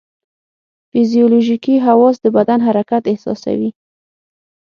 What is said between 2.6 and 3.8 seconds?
حرکت احساسوي.